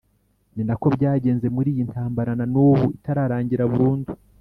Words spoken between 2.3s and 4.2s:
na n'ubu itararangira burundu.